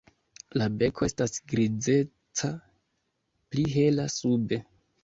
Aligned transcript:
La 0.61 0.67
beko 0.77 1.09
estas 1.09 1.35
grizeca, 1.53 2.51
pli 3.53 3.69
hela 3.79 4.13
sube. 4.19 4.63